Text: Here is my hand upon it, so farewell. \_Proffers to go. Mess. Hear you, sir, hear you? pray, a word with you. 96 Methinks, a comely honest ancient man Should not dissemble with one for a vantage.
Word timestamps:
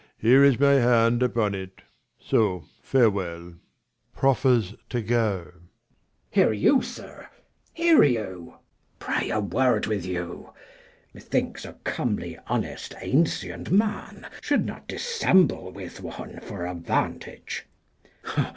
Here 0.17 0.43
is 0.43 0.59
my 0.59 0.73
hand 0.73 1.21
upon 1.21 1.53
it, 1.53 1.83
so 2.19 2.63
farewell. 2.81 3.53
\_Proffers 4.17 4.75
to 4.89 4.99
go. 4.99 5.43
Mess. 5.53 6.29
Hear 6.31 6.51
you, 6.53 6.81
sir, 6.81 7.27
hear 7.71 8.03
you? 8.03 8.55
pray, 8.97 9.29
a 9.29 9.39
word 9.39 9.85
with 9.85 10.03
you. 10.03 10.53
96 11.13 11.13
Methinks, 11.13 11.65
a 11.65 11.73
comely 11.83 12.39
honest 12.47 12.95
ancient 12.99 13.69
man 13.69 14.25
Should 14.41 14.65
not 14.65 14.87
dissemble 14.87 15.71
with 15.71 16.01
one 16.01 16.39
for 16.41 16.65
a 16.65 16.73
vantage. 16.73 17.67